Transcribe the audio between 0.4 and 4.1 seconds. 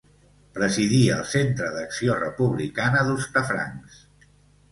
Presidí el Centre d'Acció Republicana d'Hostafrancs.